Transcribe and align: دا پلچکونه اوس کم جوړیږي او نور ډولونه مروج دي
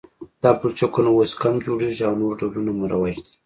دا 0.43 0.51
پلچکونه 0.59 1.09
اوس 1.13 1.31
کم 1.41 1.55
جوړیږي 1.65 2.03
او 2.07 2.13
نور 2.21 2.33
ډولونه 2.39 2.71
مروج 2.79 3.15
دي 3.25 3.31